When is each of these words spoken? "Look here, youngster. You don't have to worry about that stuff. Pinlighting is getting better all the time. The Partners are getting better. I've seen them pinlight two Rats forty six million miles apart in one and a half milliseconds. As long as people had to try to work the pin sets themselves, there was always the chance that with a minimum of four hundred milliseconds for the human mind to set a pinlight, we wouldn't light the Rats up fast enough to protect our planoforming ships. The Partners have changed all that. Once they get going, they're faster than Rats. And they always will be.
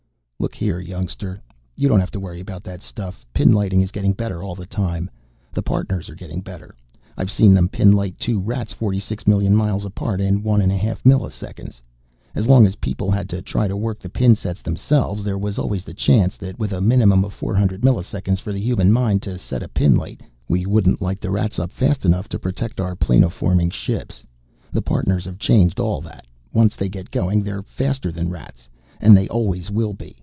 "Look 0.41 0.55
here, 0.55 0.79
youngster. 0.79 1.39
You 1.75 1.87
don't 1.87 1.99
have 1.99 2.09
to 2.11 2.19
worry 2.19 2.39
about 2.39 2.63
that 2.63 2.81
stuff. 2.81 3.27
Pinlighting 3.31 3.83
is 3.83 3.91
getting 3.91 4.13
better 4.13 4.41
all 4.41 4.55
the 4.55 4.65
time. 4.65 5.07
The 5.53 5.61
Partners 5.61 6.09
are 6.09 6.15
getting 6.15 6.41
better. 6.41 6.73
I've 7.15 7.29
seen 7.29 7.53
them 7.53 7.69
pinlight 7.69 8.17
two 8.17 8.39
Rats 8.39 8.73
forty 8.73 8.99
six 8.99 9.27
million 9.27 9.55
miles 9.55 9.85
apart 9.85 10.19
in 10.19 10.41
one 10.41 10.59
and 10.59 10.71
a 10.71 10.77
half 10.77 11.03
milliseconds. 11.03 11.79
As 12.33 12.47
long 12.47 12.65
as 12.65 12.77
people 12.77 13.11
had 13.11 13.29
to 13.29 13.43
try 13.43 13.67
to 13.67 13.77
work 13.77 13.99
the 13.99 14.09
pin 14.09 14.33
sets 14.33 14.63
themselves, 14.63 15.23
there 15.23 15.37
was 15.37 15.59
always 15.59 15.83
the 15.83 15.93
chance 15.93 16.37
that 16.37 16.57
with 16.57 16.73
a 16.73 16.81
minimum 16.81 17.23
of 17.23 17.33
four 17.33 17.53
hundred 17.53 17.83
milliseconds 17.83 18.39
for 18.39 18.51
the 18.51 18.59
human 18.59 18.91
mind 18.91 19.21
to 19.21 19.37
set 19.37 19.61
a 19.61 19.67
pinlight, 19.67 20.21
we 20.49 20.65
wouldn't 20.65 21.03
light 21.03 21.21
the 21.21 21.29
Rats 21.29 21.59
up 21.59 21.69
fast 21.69 22.03
enough 22.03 22.27
to 22.29 22.39
protect 22.39 22.79
our 22.81 22.95
planoforming 22.95 23.71
ships. 23.71 24.23
The 24.71 24.81
Partners 24.81 25.25
have 25.25 25.37
changed 25.37 25.79
all 25.79 26.01
that. 26.01 26.25
Once 26.51 26.75
they 26.75 26.89
get 26.89 27.11
going, 27.11 27.43
they're 27.43 27.61
faster 27.61 28.11
than 28.11 28.31
Rats. 28.31 28.67
And 28.99 29.15
they 29.15 29.27
always 29.29 29.69
will 29.69 29.93
be. 29.93 30.17